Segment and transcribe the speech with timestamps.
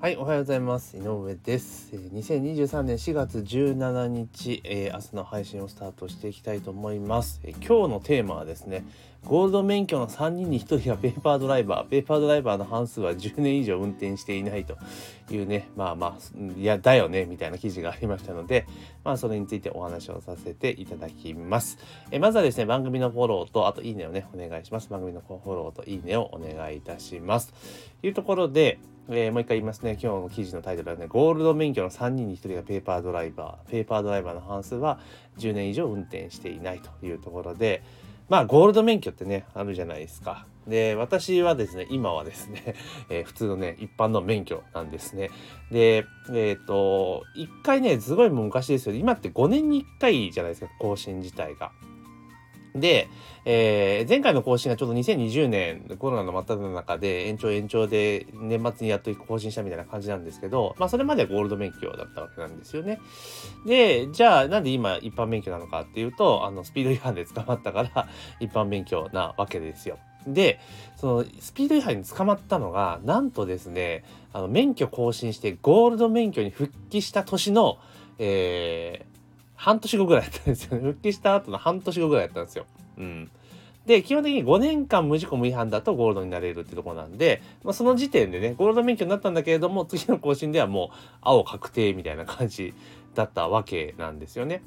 [0.00, 0.96] はい、おはようございます。
[0.96, 1.90] 井上です。
[1.92, 7.40] 2023年4月17日、えー明日の配信をスタートしていきたいと思います。
[7.42, 8.84] えー今日のテーマはですね、
[9.24, 14.78] ゴールド免許の3人に1人がペーパードライバー、ペーパードライバーの半数は10年以上運転していないと
[15.30, 18.66] いうね、まあまあ、いや、だよね、みたいな記事がありましたので、
[19.04, 21.78] まあそれについてお話をさせていただきます。
[22.10, 24.88] えまずはですね、番組のフォローと、あといいねをね、お願いします。
[24.88, 27.52] 番組のフォローといいねをお願いいたします。
[28.00, 28.78] というところで、
[29.10, 29.98] えーもう一回言いますね。
[30.00, 33.70] 今日の記事のタイトルはね、ゴールド免許の3人に1人がペーパードライバー。
[33.70, 35.00] ペーパードライバーの半数は
[35.38, 37.82] 10年以上運転していないというところで、
[38.28, 40.46] まあ、ゴールド免許ってね、あるじゃないですか。
[40.66, 42.74] で、私はですね、今はですね、
[43.08, 45.30] えー普通のね、一般の免許なんですね。
[45.70, 48.94] で、えっ、と、一回ね、すごいもう昔ですよ。
[48.94, 51.72] 今って5年に1回じゃないですか、更新自体が。
[52.74, 53.08] で、
[53.44, 63.00] えー前回の更新がちょうど2020年コロナの真っ只中で延長延長で年末にやっと更新したみたいな感じなんですけど、まあそれまではゴールド免許だったわけなんですよね。
[63.66, 68.08] で、じゃあなんで今一般免許なのかっていうと、あのスピード違反で捕まったから
[68.40, 69.98] 一般免許なわけですよ。
[70.26, 70.60] で、
[70.96, 77.78] そのスピード違反に捕まったのが、なんとですね、あの免許更新してゴールド免許に復帰した年の、
[78.18, 79.17] えー
[79.58, 80.84] 半年後ぐらいだったんですよね。
[80.94, 82.64] 復帰した後の半年後ぐらいだったんですよ。
[82.96, 83.30] うん。
[83.86, 92.72] で、基本的に5年間無事故無違反だとゴールドになれるってとこなんで、まあ、その時点でね、ゴールド免許になったんだけれども、次の更新ではもう青確定みたいな感じ
[93.14, 94.62] だったわけなんですよね。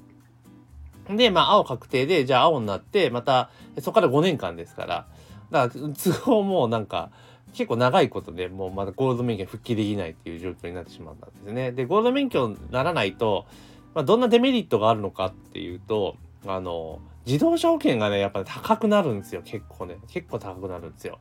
[1.10, 5.08] で、まあ、青確定で、じゃあ青になって、また、そこから5年間ですから、
[5.52, 7.12] だから、都合もうなんか、
[7.54, 11.72] 結構長いことでもうまだゴールド免許復帰できないっていう状況になってしまったんですね。
[11.72, 13.46] で、ゴールド免許にならないと、
[13.94, 19.42] まあ、どんなデメリットがあるのかっていうと、あの、自動車保険がね、やっぱ高くなるんですよ。
[19.44, 19.98] 結構ね。
[20.08, 21.20] 結構高くなるんですよ。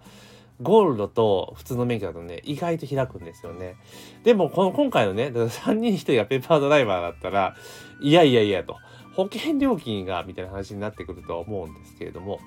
[0.62, 3.76] ゴールドと普通の免許だとね、意外と開くんですよね。
[4.24, 7.54] でも、この今回のね、3人1人がペーパードライバーだったら、
[8.02, 8.76] いやいやいやと、
[9.14, 12.40] 保険料金が、みたいな話になってくるとは思うんですけれども、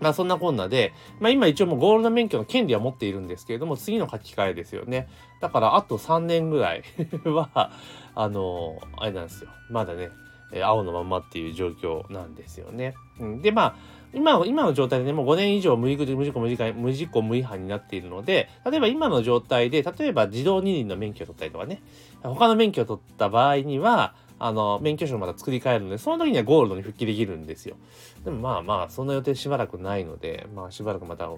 [0.00, 5.08] まあそんなこんなで、まあ今一応もうゴールド免許の権利は持っているんですけれども、次の書き換えですよね。
[5.40, 6.82] だからあと3年ぐらい
[7.24, 7.70] は、
[8.14, 9.50] あの、あれなんですよ。
[9.70, 10.10] まだね、
[10.52, 12.94] え青のままっていう状況なんですよね。
[13.18, 13.76] うん、で、まあ、
[14.12, 21.82] 今、今の状態でね、もう5年以上無事故無事故無事故無事故無違反になっているので、例えば今の状態で、例えば自動二輪の免許を取ったりとかね、
[22.22, 27.76] 他の免許を取った場合には、あの、免許証また作り変えるので、その時にはゴールドに復帰できるんですよ。
[28.24, 31.28] でもまあまあ、そんな予定しばらくないので、まあしばらくまた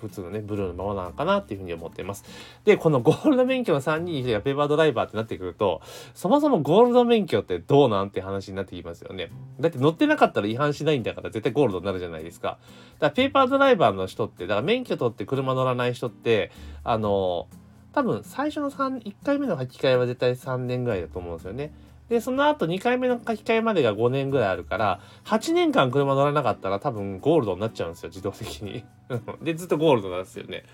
[0.00, 2.24] 普通のね、ブルーのままなのかなっていうふうに思っています。
[2.64, 5.80] で、このゴールド免許の3人に1人がペーパードライバーってなってくると、
[6.14, 9.30] そもそもゴールド免許ってどうなんて話になってきますよね。
[9.58, 12.48] だって乗ってなかったら違反しないんだから絶対ゴールドになるじゃないですか。
[12.48, 12.60] だか
[13.08, 16.52] らペーパードライバーの人って、だから免許取って車乗らない人って、
[16.84, 17.48] あの、
[17.92, 21.72] 多分最初の3、1回目の書き換えは絶対3年ぐらいだと思うんですよね。
[22.08, 28.84] で、その後2回目の書き換えまでが5年ぐらいあるから、8年間車乗らなかったら多分ゴールドになっちゃうんですよ、自動的に。
[29.42, 30.64] で、ずっとゴールドなんですよね。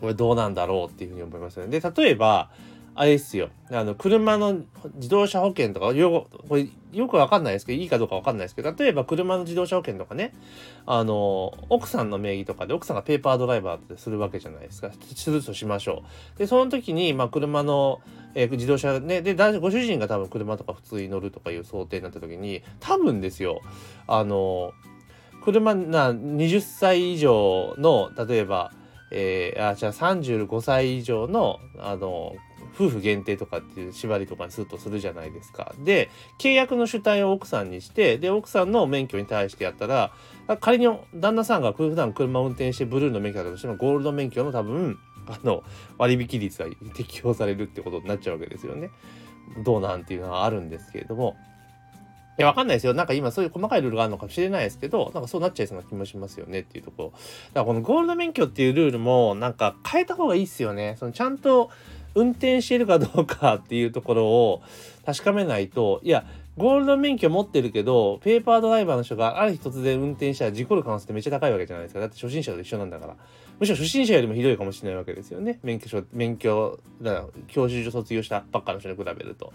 [0.00, 1.80] これどうなんだろうっていうふうに思いますよね。
[1.80, 2.50] で、例えば、
[2.96, 3.50] あれですよ。
[3.70, 4.60] あの、車の
[4.94, 10.32] 自動車保険とか、よく、これ、よくわかんないですけど、いいかどうかわかんないですけど、例えば車の自動車保険とかね、
[10.86, 14.92] あの、奥さんの名義とかで、奥さんがペーパードライバーってするわけじゃないですか。
[15.16, 16.04] するとしましょ
[16.36, 16.38] う。
[16.38, 18.00] で、その時に、まあ、車の、
[18.36, 23.60] えー自動車ね、で、ご主人が多分車とか普通に乗るとかいう想定になった時に、多分ですよ、
[24.06, 24.72] あの、
[25.44, 28.72] 車な、20歳以上の、例えば、
[29.10, 32.34] えーあ、じゃあ35歳以上の、あの、
[32.74, 35.74] 夫婦限定とかっていう縛りとかにするとするじゃないですか。
[35.78, 40.12] で、契約の主体を奥さんにして、で、奥さんの免許に対してやったら、
[40.60, 45.62] 仮に旦那さんが普段車を運転してブルーの免許だとしても、ゴールド免許の多分、あの、
[45.98, 48.90] 割引率が適用されるってことになっちゃうわけですよね。
[49.64, 51.36] どうなんていうのはあるんですけれども。
[52.36, 52.94] いや、わかんないですよ。
[52.94, 57.10] なんか今そういう細かいルールがあるのかもしれないですけど、なんかそうなっちゃいそうな気もしますよねっていうところ。
[57.10, 57.20] だか
[57.60, 60.96] らこのゴールド免許っていうルールもなんか変えた方がいいっすよね。
[60.98, 61.70] そのちゃんと
[62.14, 64.62] 運転しているかどうかっていうところを
[65.04, 66.24] 確かめないと、いや、
[66.56, 72.00] ゴールド免許持ってるけど、ペーパードライバーの人がある日突然運転したら事故る可能性ってめっちゃ高いわけじゃないですか。
[72.00, 73.16] だって初心者と一緒なんだから。
[73.58, 75.58] むしろ初心者よりもひどいかもしれないわけですよね。
[75.62, 79.52] 免許証、免許、だ教習所卒業したばっかの人に比べると。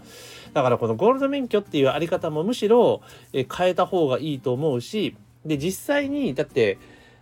[0.53, 3.01] だからこのゴールド免許っていうあり方もむしろ
[3.31, 5.15] え変えた方がいいと思うし、
[5.45, 6.77] で、実際に、だって、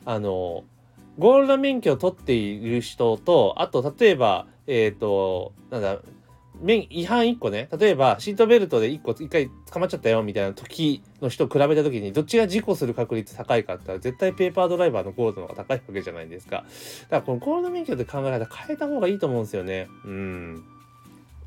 [0.05, 0.63] あの、
[1.17, 5.99] ゴールド免許を取っている人と、あと、例えば、えっ、と、なんだ、
[6.61, 7.69] 面違反1個ね。
[7.77, 16.57] 例えばシートベルトで1個1回捕まっちゃったよみたいな時の人と比べた時にどっちが事故する確率高いかって言ったら絶対ペーパードライバーのゴールドの方が高いわけじゃないですか。
[16.57, 19.87] だからこのゴールド免許で考え方変えた方がいいと思うんですよね。
[20.05, 20.63] うん。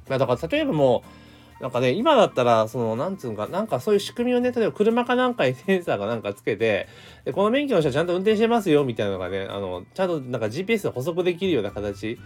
[0.08, 1.29] だから例えばもう
[1.60, 6.88] なんかね、今だったら、その、なんつうのか、なんかそういう仕組みをね、例えば車かなんかにセンサーがなんかつけて、
[7.24, 12.18] でこの免許の人はちゃんと運転してますよ、みたいなのがね、あの、ちゃんとなんか GPS で補足できるような形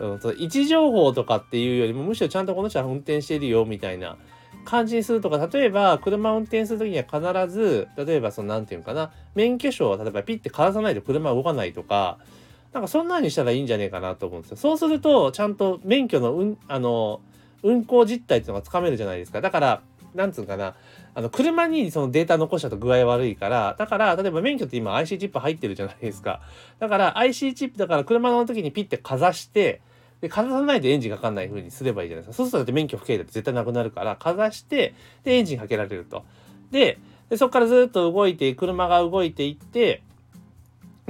[0.00, 4.16] うん、その位置情報とかっていうよりもむしろちゃんとこの人は運転してるよみたいな
[4.64, 12.18] 感じにするとか例えば車を運転する時には必ず例えばその何て言うのかな免許証を例えばピッてかざさないと車は動かないとか
[12.72, 14.56] なんかそんなにしたらいいんじゃねえかなと思うんですよ。
[14.58, 17.20] そうするとちゃんと免許の運あの
[17.62, 19.40] 運行実態っていうのがつかめるじゃないですか。
[19.40, 19.82] だから
[20.14, 20.74] なんつうかな、
[21.14, 26.40] あの、車にそのデータ残しちゃうと具合悪いから、だから、例えば免許って今 IC チップ入ってるじゃないですか。
[26.78, 29.80] だから IC チップだから車の時にピッてかざして、
[30.20, 32.42] で、かざさないとエンジンかかんない風にすればいいじゃないですか。
[32.42, 34.94] そうするとだって免許不携帯って絶対なくなるから、かざして、
[35.24, 36.24] で、エンジンかけられると。
[36.70, 36.98] で、
[37.30, 40.02] でそこからずっと動いて、車が動いていって、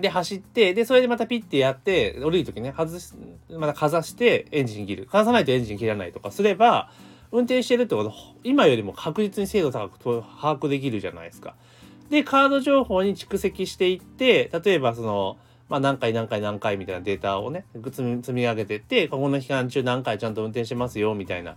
[0.00, 3.12] で、走って、で、それでまたピッてやって、降りるときね、外し、
[3.50, 5.06] またかざして、エンジン切る。
[5.06, 6.90] かざさないとエンジン切らないとかすれば、
[7.32, 8.12] 運転してるってこと
[8.42, 11.54] 今よりも確実に精度高く把握できるじゃないですか。
[12.10, 15.36] で、カード情報に蓄積していって、例えばその、
[15.68, 21.56] まあ、何回何回何回みたいなデータをね、積み積み上げてって、ここの期間中何回ちゃんと運転してますよ、みたいな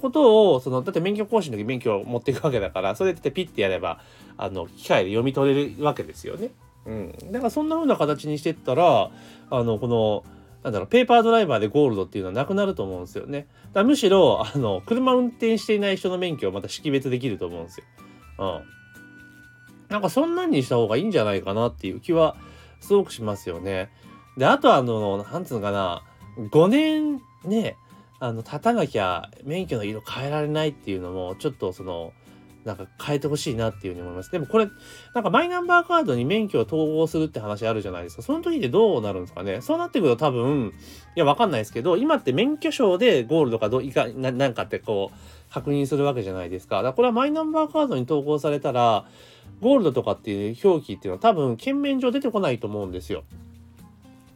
[0.00, 4.00] ことを、その、だって免許更新の時免許を持っていくわけだから、それでピッてやれば、
[4.36, 6.50] あの、機械で読み取れるわけですよね。
[6.86, 7.12] うん。
[7.32, 9.10] だからそんな風な形にしてったら、
[9.50, 10.24] あの、この、
[10.62, 13.46] なんだろう、ペーパードライバーでゴールドっていうのはなくなると思うんですよね。
[13.72, 17.86] だむしろ、あの、車運転していない人の免許をまた識別できると思うんですよ。
[18.38, 18.74] うん。
[19.88, 22.36] なんかそんなんにした方がいいんじゃないかなっていう気は
[22.80, 23.90] すごくしますよね。
[24.36, 26.02] で、あとあの、なんつうのかな、
[26.50, 27.76] 5年ね、
[28.18, 32.12] あの、経たなきゃ免許の色変えられないっていうのも、ちょっとその、
[32.64, 34.30] なんか変えてほしいなっていうふうに思います。
[34.32, 34.68] でもこれ、
[35.14, 38.22] なんかマイナンバーカードに免許を統合するって話あるじゃないですか。
[38.22, 39.60] その時ってどうなるんですかね。
[39.60, 40.72] そうなってくると多分、
[41.16, 46.76] いや、わかんないですけど、今って免許証でゴールドかどういかな、なんかってこう、確認するわけじゃないですか。
[46.76, 49.04] だからこれはマイナンバーカードに統合されたら、
[49.60, 53.24] ゴールドとかっていう表記っていうのは多分、券面上出てこないと思うんですよ。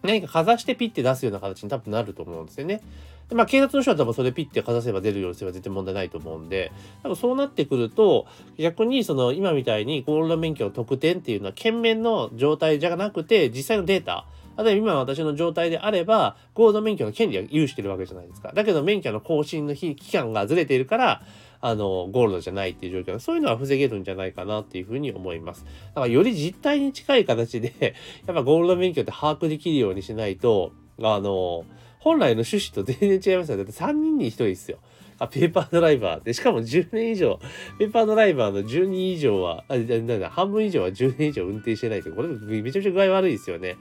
[0.02, 2.82] 何かかざしてピッて出すような形に多分なると思うんですよね。
[3.28, 6.72] でまあ、警察の人は多分それピッてかざせば出るようにすれば絶対問題ないと思うんで、
[7.02, 8.26] 多分そうなってくると、
[8.58, 14.26] 逆にその今みたいにゴールド免許の特典っていうのは、券面の状態じゃなくて、実際のデータ、
[14.56, 18.52] 例えば今の私の状態であれば、ゴールド免許の権利は有してるわけじゃないですか。
[18.52, 21.22] だけど免許の更新の日、期間がずれているから、
[21.60, 25.64] あの、ゴールドじゃないっていう状況そういうのは防げるんじゃないかなっていうふうに思います。
[25.64, 27.94] だからより実態に近い形で
[28.26, 30.72] やっぱゴールド免許って把握できるようにしないと、
[31.02, 31.64] あの、
[31.98, 33.56] 本来の趣旨と全然違いますよ。
[33.56, 34.78] だって3人に1人ですよ。
[35.18, 36.24] あ、ペーパードライバー。
[36.24, 37.40] で、しかも10年以上、
[37.78, 43.76] ペーパードライバーの10人以上は、あ、なんだ、半分以上は10年以上運転してないって、これめちゃめちゃ具合悪いですよね。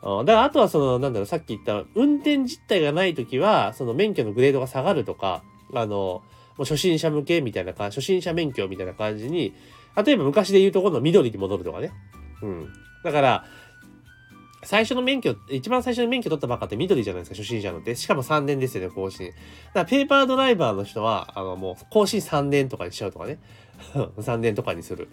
[0.00, 5.42] だからあとはその、なんだろう、さっき言った運転実態がないときは、その免許のグレードが下がるとか、
[5.74, 6.22] あの、も
[6.60, 9.54] う初心者向けみたいな感じ、初心者免許みたいな感じに、
[9.96, 11.90] 例えば昔で言うとこの緑に戻るとかね。
[12.42, 12.72] うん。
[13.02, 13.44] だから、
[14.62, 17.94] 最初の免許、一番最初に免許取ったばっかって緑じゃないですか、初心者のって。
[17.94, 19.28] しかも3年ですよね、更新。
[19.28, 19.38] だか
[19.74, 23.38] らペーパードライバーの人は、あの、もう更新3年とかにしちゃうとかね。
[23.94, 25.08] 3年とかにする。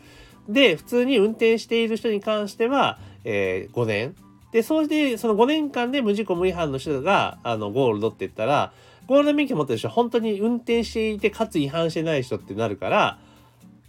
[0.49, 4.15] で、普通に運転している人に関しては、えー、5年。
[4.51, 8.73] で、そうして、その5年間で無事故無違反の人が、あの、ゴールドって言ったら、
[9.07, 13.19] ゴールド免許持ってる人は本当に運転していてかつ違反してない人ってなるから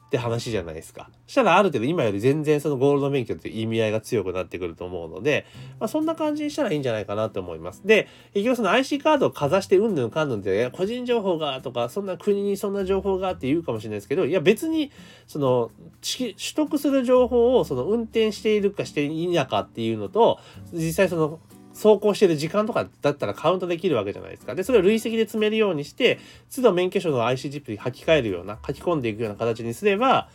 [0.06, 1.10] って話じゃないですか。
[1.26, 5.46] したらある程度今より全然そのゴールド免許って意味合いが強くなってくると思うので、
[5.80, 7.84] まあ、そんな感じにしたらいいんじゃないかなと思います。
[7.84, 14.92] で、結局その IC カードをかざしてうんぬんかんぬんで、個人情報がとか、そんな国にそんな情報がって言うかもしれないですけど、いや別に
[15.26, 20.38] その取得する情報をその運転しているかしていないかっていうのと、
[20.72, 21.40] 実際その
[21.76, 24.54] 走行してる時間とかだったらカウントできるわけじゃないですか。
[24.54, 26.18] で、それを累積で積めるようにして、
[26.54, 30.28] 都度免許証の IC チップに書き換えるような、書き込んでいくような形にすれば、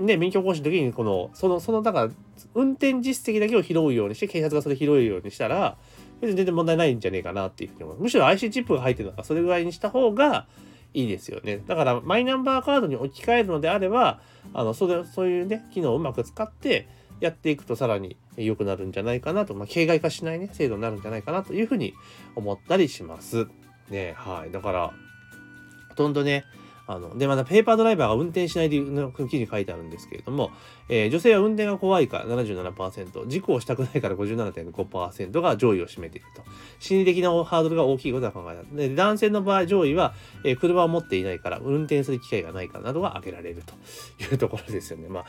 [0.00, 2.10] ね、免許更新の時にこの、その、その、だから、
[2.54, 5.76] 運転実績だけを拾うようにして、警察がそれ拾うようにしたら、
[6.20, 8.02] 別に全然問題ないんじゃねえかなっていうふうに思います。
[8.02, 10.46] むしろ IC チップが入ってるのがそれぐらいにした方が
[10.92, 11.60] いいですよね。
[11.66, 14.20] だから、マイナンバーカードに置き換えるのであれば、
[14.52, 16.88] あの、それ、そういうね、機能をうまく使って、
[17.24, 21.94] やっていくとさらに良くなるんじゃないかなと、まあ、形骸化しないね、制度になるんじゃないかなというふうに
[22.36, 23.46] 思ったりします。
[23.88, 24.52] ね、はい。
[24.52, 24.92] だから、
[25.88, 26.44] ほとんどね、
[26.86, 30.50] あの、で、またペーパードライバーが運転しないという記事書いてあるんですけれども、
[30.88, 36.42] えー、女性は運転が怖いから77%、事故をしたくないから57.5%が上位を占めていると。
[36.78, 38.88] 心理的なハードルが大きいことが考えられ。
[38.88, 40.14] で、男性の場合上位は、
[40.44, 43.74] えー、車を持っていないから、運転する機会がないからなどが挙げられると
[44.24, 45.08] いうところですよね。
[45.08, 45.24] まあ、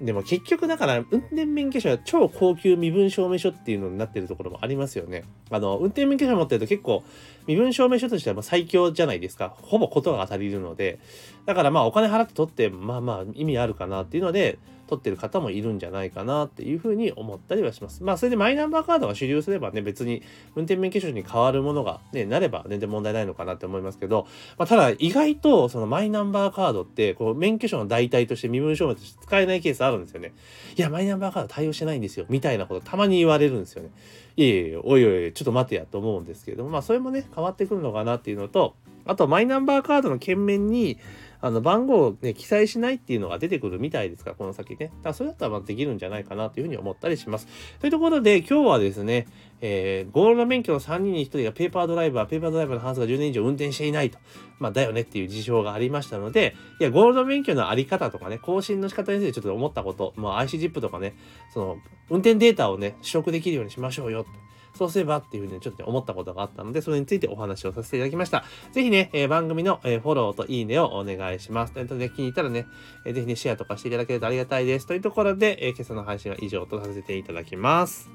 [0.00, 5.24] でも結局だから、運転免許証は超高級身分証明書っていうのになってるところもありますよね。
[5.50, 7.02] あの、運転免許証持ってると結構、
[7.50, 9.56] 身分証明書としては最強じゃないですか。
[9.62, 11.00] ほぼことが当たりるので。
[11.46, 14.58] だからまあお金払って取って、まあまあ意味あるかなっていうので、
[14.90, 18.02] 取ってる方もいるんじゃないかなっていうふうに思ったりはします。
[18.02, 20.22] まあそれでマイナンバーカードが主流すればね、別に
[20.56, 24.26] 運転免許証に変わるものがね、なれば全然問題ないのかなって思いますけど、
[24.58, 30.32] まあただ意外とそのマイナンバーカードって、こう免許証の代替として身分証明として使えないケースあるんですよね。
[30.76, 32.26] いや、マイナンバーカード対応してないんですよ。
[32.28, 33.90] みたいなことたまに言われるんですよね。
[34.36, 38.74] いえいえ、おいおい、ちょっと待てやと思うんですけれども、まあそれもね、変わってくるのかなっていうのと、
[39.06, 40.98] あとマイナンバーカードの券面に、
[41.42, 44.76] あの番号をね、記載しないっていうのが出てくるみたいですから、この先ね。
[44.78, 47.48] だからそれだったらまできるんじゃないかなというふうに思ったりします。
[47.80, 49.26] というところで、今日はですね、
[49.62, 54.18] えー、ゴールド免許の3人に1人がペーパードライバー、ペーパードライバーの半数が10年以上運転していないと。
[54.58, 61.14] まあ、だよねっていう事情がありましたので、いや、ゴールド免許のあり方とかね、更新の仕方についてちょっと思ったこと、まあ、IC プとかね、
[61.52, 61.76] その、
[62.10, 64.26] 運転データをね、取得できるようにしましょうよ。
[64.74, 68.44] そうすればっていうふうにちょっと思ったことがあったので、それについてお話をさせていただきました。
[68.72, 71.72] ぜひね、えー、番組の、えー、フォローといいねをお願いします。
[71.72, 72.66] ということで、気に入ったらね、
[73.04, 74.86] えー、ぜひね、シェアとかしていただけるとありがたいです。
[74.86, 78.10] というところで、えー、今朝の配信は以上とさせていただきます。